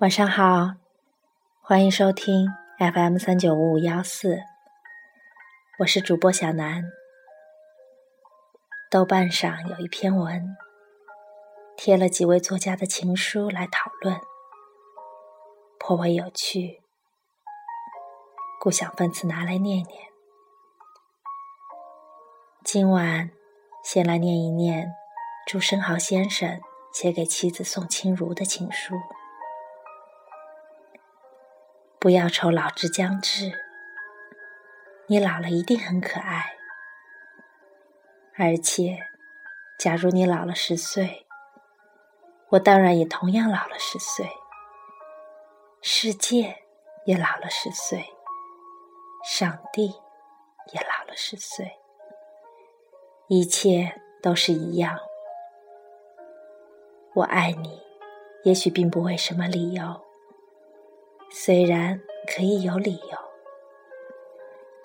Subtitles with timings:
[0.00, 0.74] 晚上好，
[1.60, 2.46] 欢迎收听
[2.78, 4.38] FM 三九五五幺四，
[5.80, 6.84] 我是主播小南。
[8.88, 10.56] 豆瓣上有一篇文，
[11.76, 14.20] 贴了几位作家的情书来讨论，
[15.80, 16.80] 颇为有趣，
[18.60, 20.04] 故想分次拿来念念。
[22.62, 23.32] 今晚
[23.82, 24.92] 先来念一念
[25.44, 26.60] 朱生豪先生
[26.92, 28.94] 写给妻子宋清如的情书。
[32.00, 33.52] 不要愁老之将至，
[35.08, 36.56] 你老了一定很可爱。
[38.36, 39.00] 而且，
[39.80, 41.26] 假如你老了十岁，
[42.50, 44.30] 我当然也同样老了十岁，
[45.82, 46.56] 世界
[47.04, 48.04] 也老了十岁，
[49.24, 49.88] 上帝
[50.72, 51.78] 也老了十岁，
[53.26, 54.96] 一切都是一样。
[57.16, 57.82] 我爱你，
[58.44, 60.07] 也许并不为什么理由。
[61.30, 63.18] 虽然可以有理由，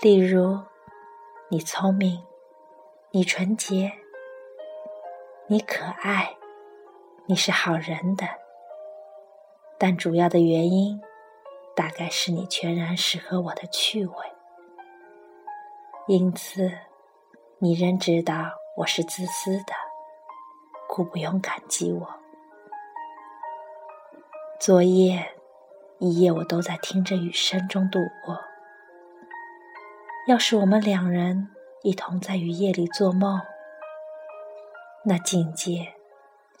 [0.00, 0.58] 例如
[1.48, 2.24] 你聪明，
[3.10, 3.92] 你纯洁，
[5.46, 6.34] 你可爱，
[7.26, 8.26] 你是好人的，
[9.78, 11.00] 但主要的原因
[11.76, 14.14] 大概是你全然适合我的趣味，
[16.06, 16.72] 因此
[17.58, 19.74] 你仍知道我是自私的，
[20.88, 22.08] 故不用感激我。
[24.58, 25.39] 昨夜。
[26.02, 28.40] 一夜我都在听着雨声中度过。
[30.26, 31.50] 要是我们两人
[31.82, 33.38] 一同在雨夜里做梦，
[35.04, 35.92] 那境界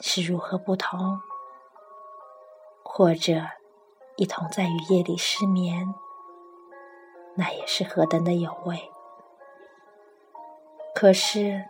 [0.00, 1.20] 是如何不同？
[2.84, 3.40] 或者
[4.16, 5.86] 一同在雨夜里失眠，
[7.34, 8.90] 那也是何等的有味。
[10.94, 11.64] 可是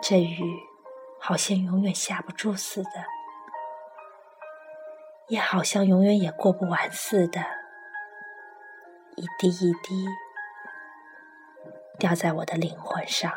[0.00, 0.60] 这雨
[1.18, 3.17] 好像永远下不住似的。
[5.28, 7.38] 也好像永远也过不完似的，
[9.14, 10.06] 一滴一滴
[11.98, 13.30] 掉在我的灵魂上。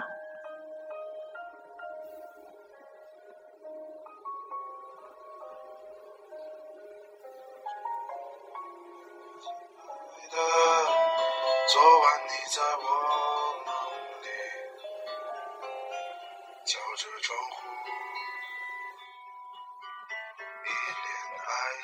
[11.68, 13.31] 昨晚你在我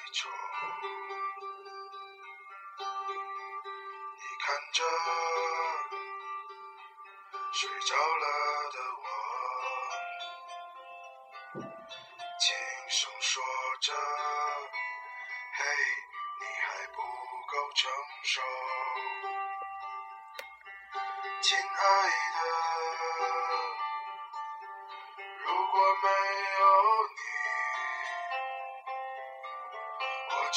[0.09, 0.13] 你
[4.39, 4.79] 看着
[7.51, 8.25] 睡着了
[8.71, 9.05] 的我，
[12.39, 12.55] 轻
[12.89, 13.43] 声说
[13.81, 13.93] 着
[15.57, 15.61] ：“嘿，
[16.39, 17.91] 你还不够成
[18.23, 18.41] 熟，
[21.41, 21.81] 亲爱
[22.33, 22.39] 的，
[25.43, 26.07] 如果没
[26.59, 26.65] 有
[27.09, 27.17] 你。”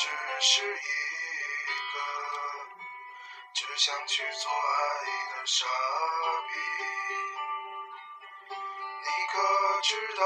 [0.02, 0.08] 只
[0.40, 0.72] 是一
[1.92, 1.98] 个
[3.52, 4.78] 只想去做爱
[5.36, 5.66] 的傻
[6.48, 6.54] 逼，
[8.48, 9.34] 你可
[9.82, 10.24] 知道，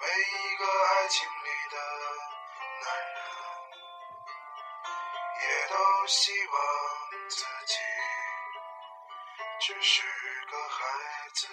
[0.00, 1.76] 每一个爱情里的
[2.80, 3.20] 男人，
[5.42, 5.74] 也都
[6.06, 6.56] 希望
[7.28, 7.74] 自己
[9.60, 10.02] 只是
[10.50, 10.78] 个孩
[11.34, 11.46] 子。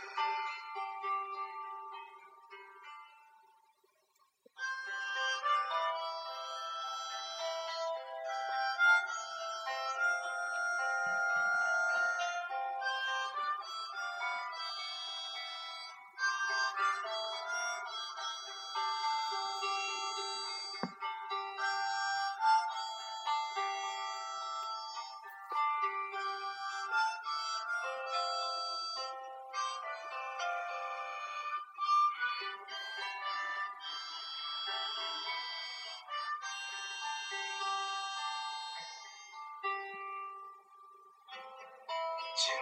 [42.45, 42.61] 亲爱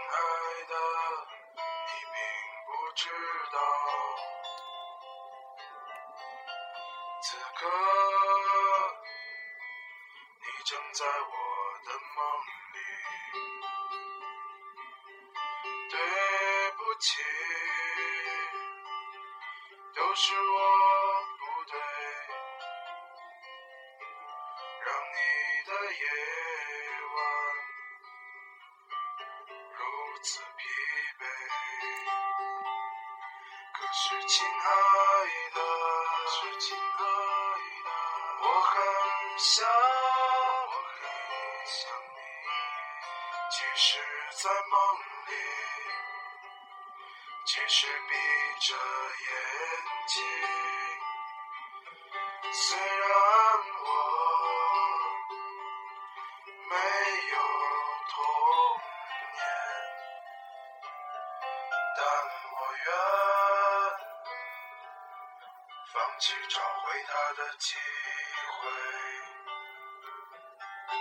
[0.69, 0.73] 的，
[1.87, 2.15] 你并
[2.65, 3.03] 不知
[3.51, 3.57] 道，
[7.21, 7.67] 此刻
[10.39, 11.35] 你正在我
[11.83, 12.17] 的梦
[12.71, 12.77] 里。
[15.89, 15.99] 对
[16.77, 17.21] 不起，
[19.93, 20.57] 都是我
[21.39, 21.77] 不对，
[24.79, 25.17] 让你
[25.67, 26.01] 的夜
[27.17, 27.42] 晚。
[33.73, 34.67] 可是亲爱
[35.53, 35.59] 的，
[38.41, 38.73] 我很
[39.37, 41.01] 想，我很
[41.65, 41.77] 想
[42.15, 42.17] 你，
[43.51, 43.85] 即使
[44.41, 44.73] 在梦
[45.27, 45.31] 里，
[47.45, 48.11] 即使闭
[48.59, 48.67] 着
[49.23, 49.25] 眼
[50.07, 50.13] 睛，
[52.53, 53.09] 虽然
[53.83, 53.87] 我
[56.69, 56.71] 没
[61.95, 62.01] 但
[62.53, 62.87] 我愿
[65.93, 68.61] 放弃找回他的机会。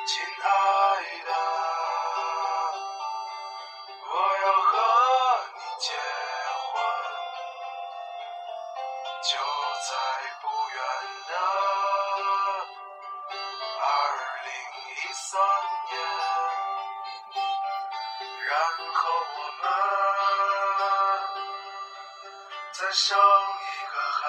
[0.05, 0.11] 亲
[0.43, 0.45] 爱
[1.25, 1.31] 的，
[4.05, 4.11] 我
[4.43, 4.73] 要和
[5.55, 5.87] 你结
[6.67, 6.73] 婚，
[9.23, 9.31] 就
[9.89, 9.91] 在
[10.41, 10.45] 不
[10.75, 10.77] 远
[11.29, 11.31] 的
[13.81, 13.83] 二
[14.45, 14.49] 零
[14.89, 15.31] 一三
[15.89, 15.93] 年，
[18.49, 18.51] 然
[18.95, 19.01] 后
[19.37, 19.65] 我们
[22.83, 23.21] 再生一
[23.87, 24.25] 个孩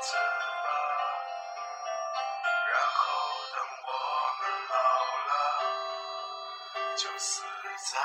[0.00, 0.68] 子吧。
[2.72, 2.98] 然后
[3.54, 3.88] 等我
[4.40, 4.74] 们老
[5.28, 5.30] 了，
[6.96, 7.44] 就死
[7.92, 8.00] 在